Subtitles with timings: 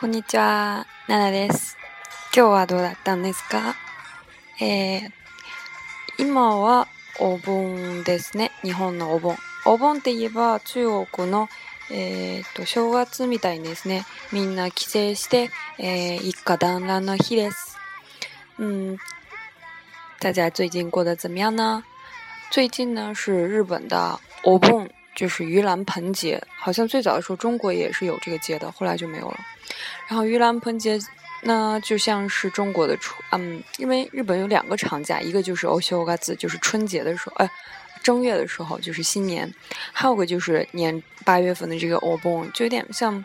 [0.00, 1.76] こんにちは、ナナです。
[2.32, 3.74] 今日はどうだったんですか
[4.62, 5.10] えー、
[6.20, 6.86] 今は
[7.18, 8.52] お盆ですね。
[8.62, 9.36] 日本のお盆。
[9.66, 11.48] お盆って言えば中国の、
[11.90, 14.04] えー、と正月みたいですね。
[14.32, 15.50] みんな帰省して、
[15.80, 17.76] えー、一家団らんの日です。
[18.62, 18.98] ん。
[20.20, 21.82] 大家最近过得怎么样呢？
[22.52, 29.38] 最近呢是日本的お盆，就是盂兰盆节，好像最早的时候中国也是有这个节的，后来就没有了。
[30.06, 30.98] 然后盂兰盆节，
[31.42, 37.50] 那就像是中国的初，嗯，因为日本有两个长假，一个就是欧修嘎子，就是春节的时候，哎，
[38.02, 39.52] 正月的时候就是新年，
[39.92, 43.22] 还有个就是年八月份的这个欧盆，就有点像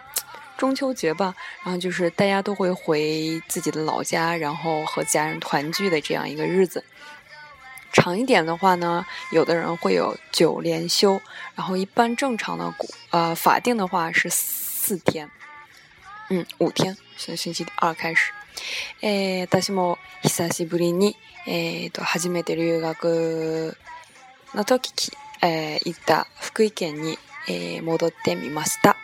[0.58, 1.34] 中秋节吧。
[1.64, 6.84] 然后就是大家都会回自己的老家，然后和家人团聚的这样一个日子。
[7.92, 11.22] 长一点的话呢，有的人会有九连休。
[11.54, 12.74] 然后一般正常的，
[13.12, 15.30] 呃，法定的话是四天。
[16.36, 18.32] 嗯，五天，从星期二开始。
[19.62, 21.16] 私も久しぶりに
[22.02, 23.78] 初めて留学
[24.56, 24.92] のとき
[25.44, 27.20] に行った福井県に
[27.84, 28.96] モドデミました。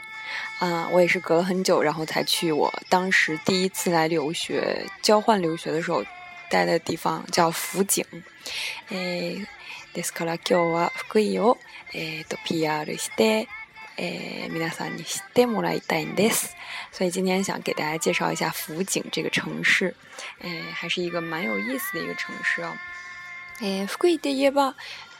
[0.59, 6.03] 啊，我也是隔了很久，然后才去我当时第一次来留学、交换留学的时候
[6.49, 8.03] 待的地方，叫福井。
[9.93, 11.57] ですから今日は福井を
[12.27, 12.97] と P.R.
[12.97, 13.47] して。
[14.01, 16.55] えー、皆さんに知ってもらいたいんです。
[16.93, 19.93] 所以今天想给大家介绍一下福井这个城市，
[20.41, 22.71] い呃，还是一个蛮有意思的一个城市哦。
[23.87, 24.75] 福井といえば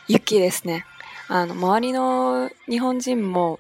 [0.08, 0.86] 雪ですね。
[1.28, 3.60] あの周りの日本人も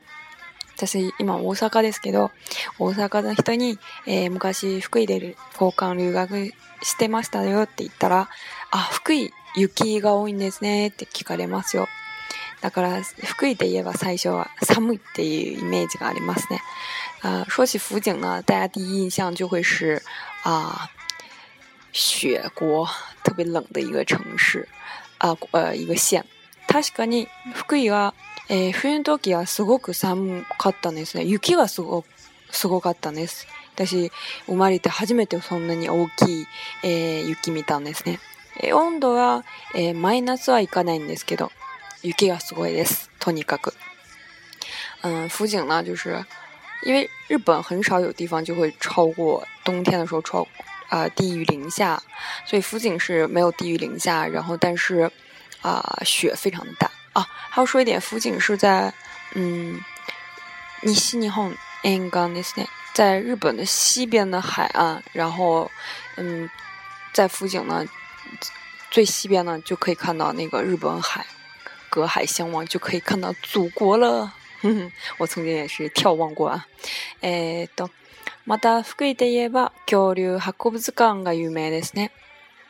[0.77, 2.31] 私今大阪ですけど
[2.79, 5.15] 大阪の人に、えー、昔福井で
[5.53, 8.27] 交換留学してましたよって言ったら
[8.71, 11.87] あ福井雪が多いんですねって聞かれますよ。
[12.61, 16.59] だから福井で言えば最初は寒いっていうイメージがありますね。
[17.21, 20.01] あ呃，说起福井呢，大家第一印象就会是
[20.43, 20.89] 啊、呃，
[21.93, 22.87] 雪国
[23.23, 24.67] 特别冷的一个城市
[25.19, 26.25] あ、呃，呃，一个县。
[26.67, 28.13] 確かに福井は、
[28.47, 31.23] えー、冬の時はすごく寒かったんですね。
[31.23, 32.03] 雪がすご
[32.51, 33.47] すごかったんです。
[33.75, 34.11] 私
[34.45, 36.45] 生まれて初めてそんなに大きい、
[36.83, 38.19] えー、雪見たんですね。
[38.61, 41.49] え温度は、えー、マイナスはいかないんですけど、
[42.01, 43.73] 与吉亚 t 沃耶斯とにかく。
[45.01, 46.23] 嗯，福井呢，就是
[46.83, 50.47] 因为日本很少有地方就会超过冬天的时候超
[50.89, 52.01] 啊低于零下，
[52.45, 55.11] 所以福井是没有低于零下，然后但是
[55.61, 57.25] 啊雪非常的大啊。
[57.49, 58.93] 还要说一点，福井是在
[59.33, 59.79] 嗯，
[60.93, 61.49] 西尼红
[61.81, 65.69] e n g a n s e n 在日本的西边的海岸，然后
[66.15, 66.49] 嗯，
[67.13, 67.85] 在福井呢
[68.89, 71.25] 最西边呢就可以看到那个日本海。
[71.89, 76.65] 隔海相望就可以看到祖国了， 哼哼，我曾经也是眺望过啊。
[77.21, 77.89] 哎，懂。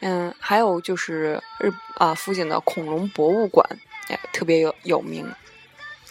[0.01, 3.65] 嗯，还有就是日啊附近的恐龙博物馆
[4.09, 5.25] 也特别有有名，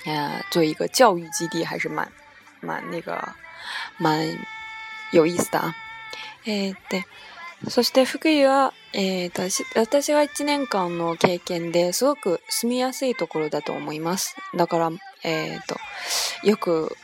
[0.04, 2.10] 啊，做一个教育基地还是蛮
[2.60, 3.18] 蛮那个
[3.98, 4.38] 蛮
[5.10, 5.74] 有意思的啊。
[6.46, 7.02] 哎，对。
[7.66, 14.36] そして福井は、えー、私私は1年間の経験ですごく住みやすいところだと思います。
[14.56, 14.90] だから、
[15.24, 15.76] えーと、
[16.48, 16.96] よく、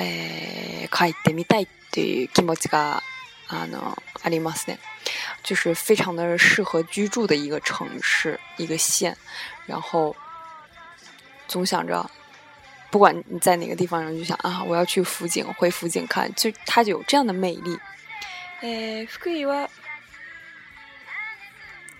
[0.00, 3.02] えー、帰ってみたいっていう気持ちが
[3.48, 4.80] あのありますね。
[5.44, 9.16] 就是非常的适合居住的一个城市、一个县，
[9.66, 10.16] 然后
[11.46, 12.10] 总想着
[12.90, 17.78] 不管你在哪个地方，然就想啊，我要去福井，回福井看，就它就有这样的魅力。
[18.62, 19.68] えー、福井は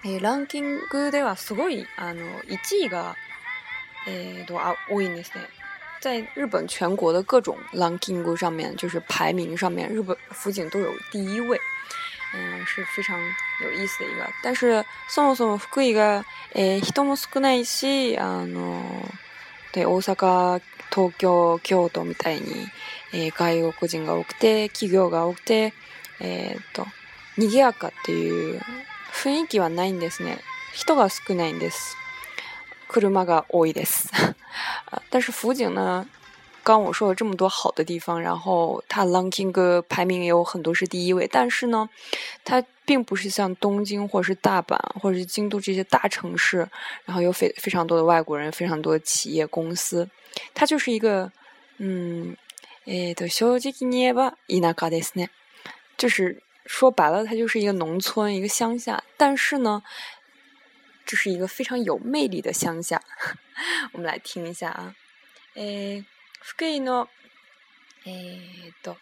[0.06, 3.16] えー、ランキングではすごいあの1位が、
[4.06, 5.44] えー、とあ多いんですね。
[6.02, 11.58] 在日本全国的各种 ranking 上面，就是排名上面，日本福井都有第一位，
[12.34, 13.18] 嗯，是非常
[13.62, 14.28] 有意思的一个。
[14.42, 16.22] 但是そもそも福井が、
[16.54, 18.82] え人も少ないし、あの
[19.72, 20.60] で大阪、
[20.92, 22.66] 東京、京都みたいに、
[23.14, 25.72] え外国人が多くて企業が多くて、
[26.20, 26.84] えっ、と
[27.38, 28.60] 賑やかっていう
[29.14, 30.38] 氛围气はないんですね。
[30.74, 31.96] 人が少ないんです。
[32.88, 34.10] 車が多いです。
[35.08, 36.04] 但是福井呢，
[36.64, 41.28] 刚我说了这么多好的地方，然后它ランキング排名也有很多是第一位。
[41.28, 41.88] 但是呢，
[42.44, 46.68] 它并不是像东京或是大阪或者是京都这些大城市，
[47.04, 50.08] 然后有非非常多的外国人，非常多的企业公司。
[50.52, 51.30] 它就是一个，
[51.78, 52.36] 嗯，
[52.86, 54.14] 诶，っ小正直に言
[54.48, 55.28] 伊ば卡舎ですね。
[55.96, 56.42] 就是。
[56.66, 59.02] 说白了，它就是一个农村，一个乡下。
[59.16, 59.82] 但是呢，
[61.04, 63.02] 这是一个非常有魅力的乡下。
[63.92, 64.94] 我们来听一下。
[65.54, 66.04] え、
[66.40, 67.08] 福井の
[68.06, 68.96] 诶っと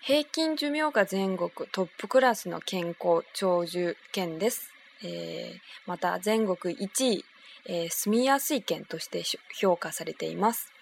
[0.00, 4.72] 平均寿命が全国トップクラスの健康長寿県です。
[5.02, 7.24] え、また全国一位
[7.66, 9.22] え住みやすい県として
[9.54, 10.72] 評価されています。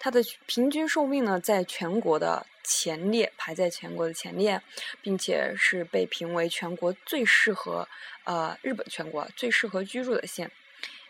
[0.00, 2.46] 它的平均寿命呢，在全国的。
[2.68, 4.60] 前列排在全国的前列，
[5.00, 7.88] 并且是被评为全国最适合
[8.24, 10.50] 呃日本全国最适合居住的县。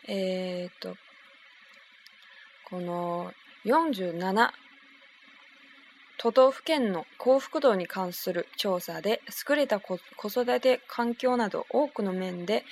[0.07, 0.95] えっと
[2.63, 3.33] この
[3.65, 4.53] 四十七
[6.17, 9.97] 都道府県の幸福度に関する調査で、優れた子
[10.27, 12.63] 育て環境など多くの面で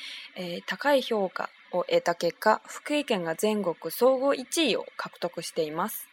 [0.65, 6.07] 高い評価を得た結果、福井県が全国総合一位を獲得しています。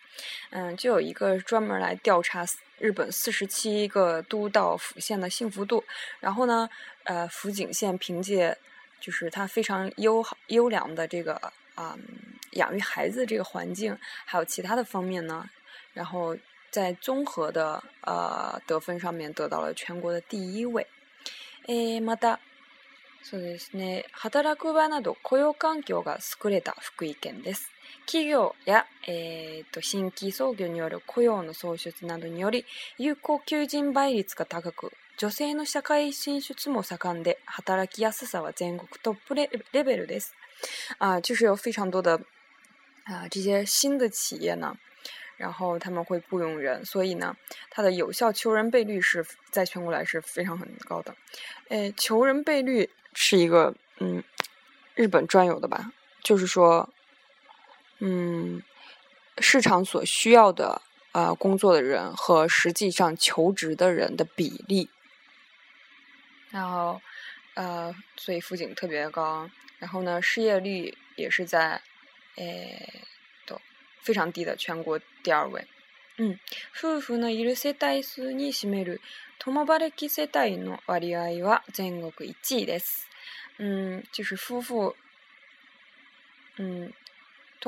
[0.52, 2.44] 嗯，就有一个专门来调查。
[2.80, 5.84] 日本四十七个都道府县的幸福度，
[6.20, 6.68] 然后呢，
[7.04, 8.56] 呃，福井县凭借
[9.00, 11.40] 就是它非常优优良的这个
[11.76, 11.96] 啊
[12.52, 15.48] 养育孩子这个环境，还有其他的方面呢，
[15.92, 16.36] 然后
[16.70, 20.86] 在综合的呃得分上面得到了全国的第一位。
[21.66, 22.40] え、また、
[23.22, 24.04] そうですね。
[24.12, 27.73] 働く場など雇用環境が優れた福井県です。
[28.06, 28.86] 企業や
[29.80, 32.64] 新規創業による雇用の創出などにより、
[32.98, 40.34] 有効求人倍率が高く、女性の社会進出も盛んで、働きやすさは全国トップレレベルです。
[40.98, 42.20] 啊，就是有非常多的
[43.04, 44.76] 啊这些新的企业呢，
[45.36, 47.36] 然后他们会雇佣人，所以呢，
[47.70, 51.14] 它的有效求人倍率是在全国来是非常很高的。
[51.68, 54.22] 诶，求人倍率是一个嗯
[54.94, 55.92] 日本专有的吧？
[56.22, 56.88] 就是说。
[58.00, 58.62] 嗯，
[59.38, 60.80] 市场所需要的
[61.12, 64.88] 啊工作的人和实际上求职的人的比例，
[66.50, 67.00] 然后
[67.54, 69.48] 呃，所以富景特别高。
[69.78, 71.80] 然后呢，失业率也是在
[72.36, 72.88] 哎
[73.46, 73.60] 都
[74.00, 75.64] 非常低的，全国第二位。
[76.16, 76.38] 嗯，
[76.72, 79.00] 夫婦のいる世帯数に占める
[79.40, 83.06] ともき世帯の割合は全国一位です。
[83.58, 84.96] 嗯，就是夫妇，
[86.56, 86.90] 嗯。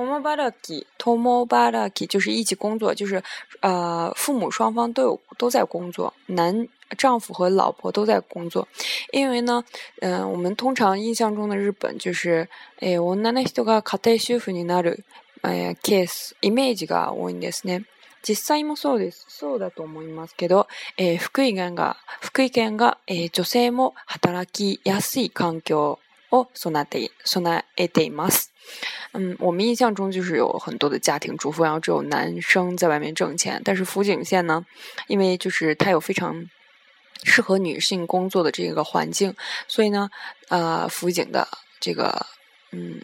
[0.04, 3.22] 同巴拉基，同巴就是一起工作，就是
[3.60, 8.68] 呃，父母双方都有都在工作，男丈夫和老婆都在工作。
[9.10, 9.64] 因为呢，
[10.02, 12.46] 嗯、呃，我们通常印象中的日本就是，
[12.80, 15.02] え、女の人が家庭主婦になる、
[15.42, 17.86] え、ケースイメージが多いんですね。
[18.22, 19.24] 実際もそうです。
[19.30, 20.66] そうだと思いますけど、
[20.98, 25.98] えー、福井県が、福井県が、えー、女性も働きやすい環境
[26.32, 28.52] を備えて、備えています。
[29.18, 33.60] 嗯，我们印象中就是有很多的家庭主妇，然后只有男生在外面挣钱。
[33.64, 34.64] 但是福井县呢，
[35.06, 36.44] 因为就是它有非常
[37.24, 39.34] 适合女性工作的这个环境，
[39.66, 40.10] 所以呢，
[40.48, 41.48] 呃，福井的
[41.80, 42.26] 这个
[42.72, 43.00] 嗯，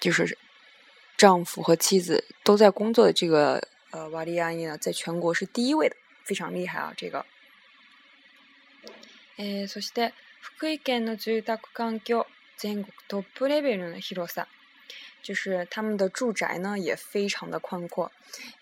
[0.00, 0.38] 就是
[1.16, 6.92] 丈夫和妻子都在工作的这个呃瓦利安姨呢，在全国是第一位的，非常厉害啊！
[6.96, 7.26] 这个。
[9.36, 12.26] え、そして福井県の住宅環境
[12.56, 14.46] 全国トップレベルの広さ。
[15.28, 18.10] 就是他们的住宅呢也非常的宽阔。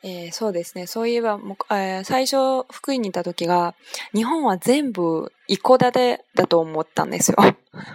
[0.02, 0.88] えー、そうですね。
[0.88, 1.38] そういえば、
[1.70, 3.72] えー、最初福井にいた時が、
[4.12, 7.36] 日本は全部一戸建てだと思ったんですよ。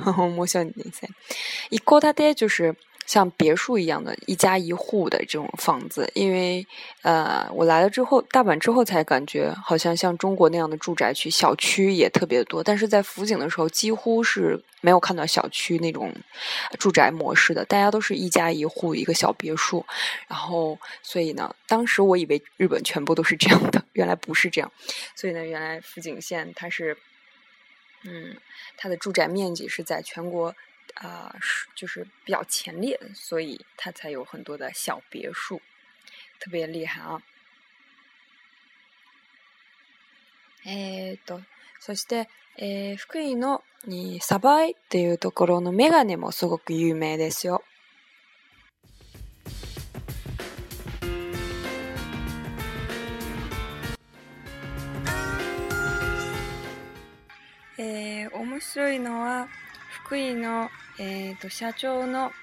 [0.06, 1.10] 面白いですね。
[1.70, 2.78] 一戸建て就是
[3.12, 6.66] 像别墅一样的，一家一户的这种房子，因为
[7.02, 12.64] 呃，我来了之后，大阪之后才感觉，好像像中国那样的住宅区，小区也特别多。
[12.64, 16.10] 但是在福井的时候，几乎是没有看到小区那种
[16.80, 19.86] 住宅模式的，大家都是一家一户一个小别墅。
[20.30, 24.72] 然后，所以呢，当时我以为日本全部都是这样的，原来不是这样。
[25.18, 26.96] 所以呢，原来福井县它是，
[28.06, 28.38] 嗯，
[28.78, 30.56] 它的住宅面积是在全国。
[30.96, 35.62] 啊、呃、是就是比较前列，所以它才有很多的小别墅，
[36.40, 37.22] 特别厉害啊。
[40.64, 41.42] えー、っと、
[41.80, 43.64] そして、えー、福井の
[44.22, 47.64] サバイっていうところのメガネもすごく有名ですよ。
[57.80, 59.48] えー、面白いのは、
[60.12, 62.34] 福井の、えーと、社長の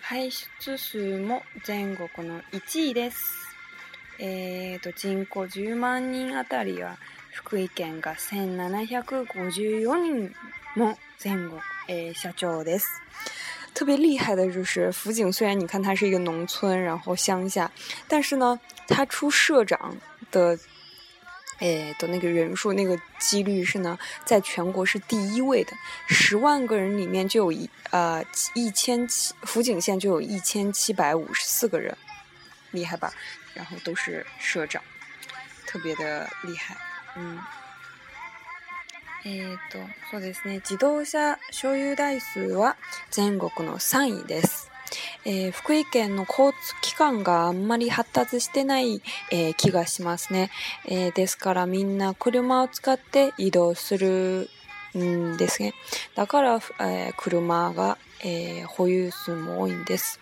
[0.00, 3.18] 排出数も全国の1位です。
[4.18, 6.96] えーと、と人口10万人あたりは
[7.34, 10.34] 福井県が1754人
[10.76, 12.88] も全国、えー、社長です。
[13.74, 17.70] 特别厉害的就是福井，虽然你看它是一个农村，然后乡下，
[18.08, 18.58] 但是呢，
[18.88, 19.94] 它出社长
[20.30, 20.58] 的
[21.60, 25.72] 诶，的那个人数，那个几率是呢，在全国是第一位的。
[26.08, 28.24] 十万个人里面就有一呃
[28.54, 31.96] 一千七福井县就有一千七百五十四个人，
[32.70, 33.12] 厉害吧？
[33.52, 34.82] 然后都是社长，
[35.66, 36.74] 特别的厉害。
[37.16, 37.38] 嗯，
[39.24, 40.60] えっと、そうですね。
[40.62, 42.76] 自動車所有台数は
[43.10, 44.69] 全国の三位です。
[45.26, 50.50] えー、福井県の交通機関があんまり発達してない、えー、気がしますね、
[50.86, 54.48] えー、ですからみんな車を使って移動する
[54.98, 55.72] んですね。
[56.16, 60.18] だから、えー、車が、えー、保有数も多いんです。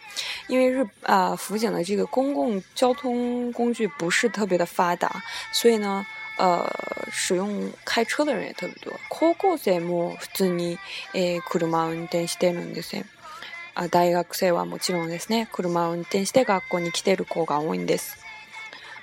[0.49, 5.11] 因为日啊、福井的这个公共交通工具不是特别的发达，
[5.53, 6.05] 所以呢。
[6.41, 6.65] 呃，
[7.11, 7.49] 使用
[7.85, 8.93] 開車的人也特別多。
[9.11, 10.79] 高校生も普通に、
[11.13, 13.07] えー、車を運転してるんですね。
[13.79, 15.47] 啊，大学生はもちろんですね。
[15.53, 18.17] 車を運転して学校に来てる子が多いんです。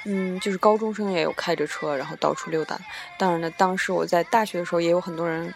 [0.05, 2.77] 嗯，就是高中生也有开着车，然后到处溜达。
[3.17, 5.53] 当然了，当时我在大学的时候，也有很多人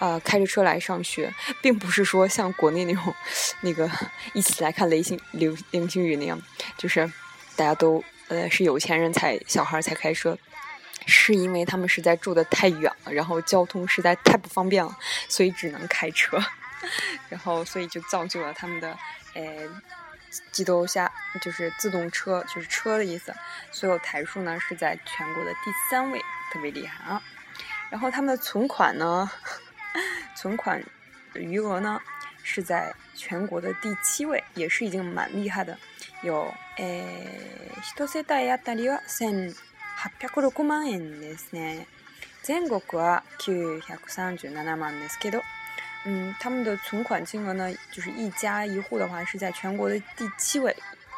[0.00, 3.14] 啊开着车来上学，并不是说像国内那种
[3.62, 3.88] 那个
[4.34, 6.36] 一起来看雷星、流流星雨那样，
[6.76, 7.06] 就是
[7.54, 10.36] 大家都呃是有钱人才小孩才开车，
[11.06, 14.98] 是因为他们实在住的太远了，然后交通实在太不方便了，
[15.28, 16.40] 所以只能开车。
[17.28, 18.96] 然后，所以就造就了他们的，
[19.34, 19.44] 呃，
[20.52, 23.34] 机动下就是自动车，就是车的意思。
[23.70, 26.18] 所有台数呢是在全国的第三位，
[26.52, 27.22] 特别厉害啊。
[27.90, 29.30] 然后他们的存款呢，
[30.36, 30.82] 存款
[31.34, 32.00] 余额呢
[32.42, 35.78] 是在全国的第七位，也是已经蛮厉害的。
[36.22, 37.14] 有，え、
[37.80, 39.54] 一つでやたりは千
[39.96, 41.86] 八百六万円ですね。
[42.42, 45.42] 全国は九百三十七万ですけど。
[46.10, 50.74] 嗯，他们的存款金额呢，就是一家一户的话是在全国的第七位，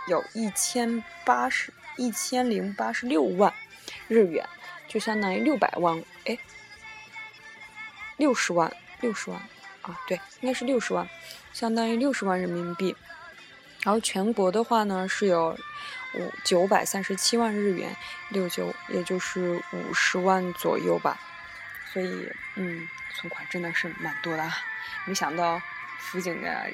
[0.08, 3.54] 有一千八十，一千零八十六万
[4.08, 4.44] 日元，
[4.88, 6.36] 就相当于六百万，哎，
[8.16, 8.68] 六十万，
[9.00, 9.40] 六十万，
[9.82, 11.08] 啊，对，应该是六十万，
[11.52, 12.96] 相当于六十万人民币。
[13.84, 15.56] 然后全国的话呢是有
[16.14, 17.94] 五九百三十七万日元，
[18.30, 21.16] 六九，也就是五十万左右吧。
[21.92, 24.42] 所以，嗯，存款真的是蛮多的。
[25.06, 25.60] 没想到
[25.98, 26.66] 辅警的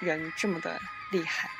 [0.00, 1.50] 人这么的厉害，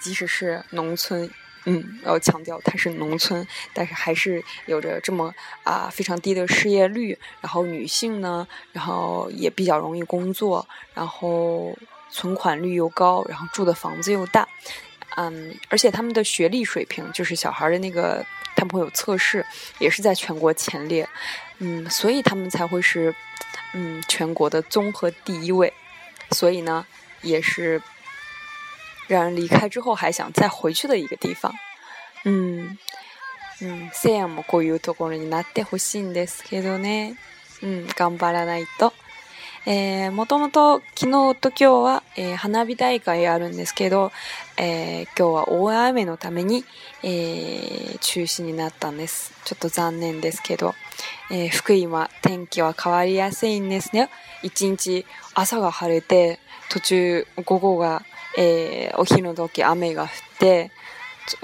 [0.00, 1.30] 即使是农村，
[1.66, 5.32] 嗯，要强调它是农村，但是还是有着这么
[5.62, 7.16] 啊非常低的失业率。
[7.40, 11.76] 然后女性呢，然后也比较容易工作，然后
[12.10, 14.46] 存款率又高，然后住的房子又大，
[15.16, 19.46] 嗯，而且他们的学历水平，就是小孩的那个他们会有测试，
[19.78, 21.08] 也是在全国前列。
[21.58, 23.14] 嗯，所以他们才会是，
[23.72, 25.72] 嗯，全国的综合第一位，
[26.32, 26.86] 所以呢，
[27.22, 27.80] 也是
[29.06, 31.52] 让人离开之后还想再回去的一个地方。
[32.24, 32.76] 嗯
[33.60, 37.16] 嗯，せやも固有特工人に、な、得りしんだスケトね。
[37.62, 38.92] 嗯、頑張らないと。
[39.68, 41.50] えー、もともと昨日と今
[41.82, 44.12] 日は、えー、花火大会あるんですけど、
[44.58, 46.64] えー、今日は大雨のために、
[47.02, 49.32] えー、中止になったんです。
[49.44, 50.72] ちょっと残念ですけど、
[51.32, 54.08] えー、福井は天気は変わりやすいんですね。
[54.44, 55.04] 一日
[55.34, 56.38] 朝が晴れて、
[56.70, 58.04] 途中午後が、
[58.38, 60.70] えー、お昼の時雨が降って、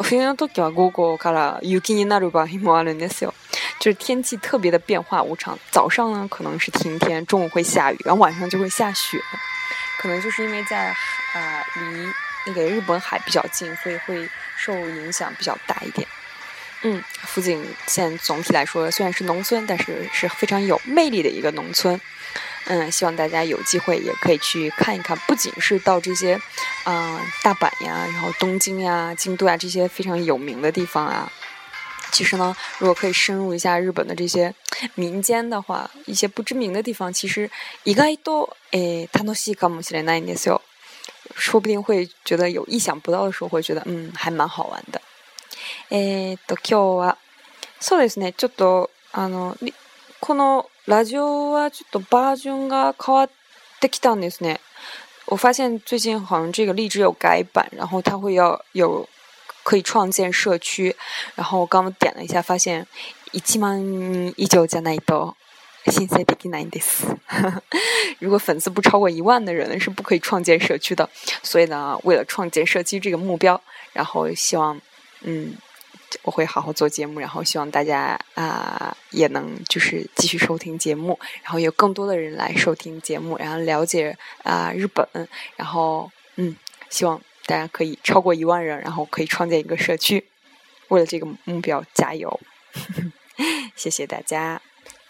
[0.01, 3.35] 冬の時は午後から雪になる場合もあるんですよ。
[3.83, 9.19] 就是天气特别的变化无常，早上呢可能是晴天，中午会下雨，然后晚上就会下雪，
[10.01, 10.91] 可能就是因为在
[11.33, 12.13] 啊离
[12.47, 16.07] 那个日本海比较近，所以会受影响比较大一点。
[16.83, 22.01] 嗯，福井县总体来说虽然是农村，但是是非常有魅力的一个农村。
[22.67, 26.41] 嗯，希望大家有机会也可以去看一看，不仅是到这些
[26.85, 31.33] 啊大阪呀，然后东京呀、京都啊这些非常有名的地方啊。
[32.13, 34.55] 其实呢，如果可以深入一下日本的这些
[34.95, 37.51] 民间的话，一些不知名的地方，其实
[37.85, 40.61] 应该都诶，他都细搞不西雷那件事哟。
[41.35, 45.01] 说不定会觉得有意想不到的时候，会觉得嗯，还蛮好玩的。
[45.89, 47.17] 诶，tokyo 啊，
[47.81, 48.33] そうですね。
[48.33, 49.57] ちょっとあの
[50.21, 53.31] このラジオはちょっとバージョンが変わっ
[53.81, 54.59] てきたんですね。
[55.27, 59.09] 我发现最近好像这个荔枝有改版，然后它会要有。
[59.63, 60.95] 可以创建社区，
[61.35, 62.87] 然后我刚点了一下，发现
[63.33, 63.81] 一万
[64.37, 65.37] 一九加奈多，
[65.87, 67.07] 现在变得难的是，
[68.19, 71.09] 如果粉丝不超过一万的人是不可以创建社区的。
[71.43, 73.61] 所以呢，为了创建社区这个目标，
[73.93, 74.81] 然后希望，
[75.21, 75.55] 嗯，
[76.23, 85.07] 我会好好做节目，然后希望大家啊也能就是继续收听节目，然后有更多的人来收听节目，然后了解啊日本，
[85.55, 86.57] 然后嗯，
[86.91, 87.21] 希望。
[87.53, 90.25] 大家可以超过一万人，然后可以创建一个社区。
[90.89, 92.41] 为了这个目标加油！
[93.77, 94.59] 谢谢大家。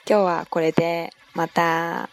[0.05, 2.09] 今日はこれでまた。